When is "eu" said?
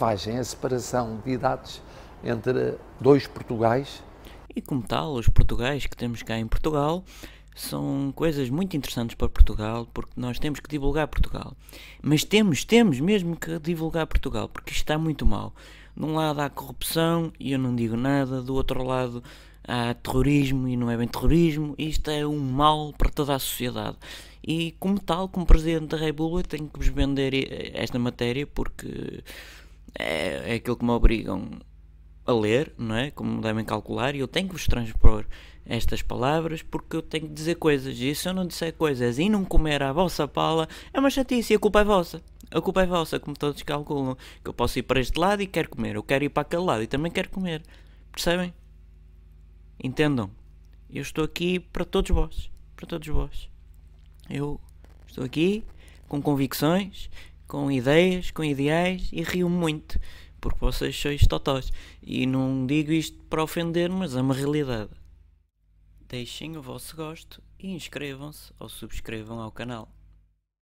17.50-17.58, 34.18-34.28, 36.96-37.02, 38.28-38.32, 44.48-44.54, 45.96-46.02, 50.90-51.02, 54.30-54.58